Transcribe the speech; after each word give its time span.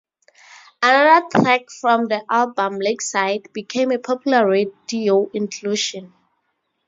Another 0.81 1.27
track 1.29 1.69
from 1.69 2.07
the 2.07 2.25
album, 2.27 2.79
"Lakeside", 2.79 3.53
became 3.53 3.91
a 3.91 3.99
popular 3.99 4.49
radio 4.49 5.29
inclusion. 5.31 6.11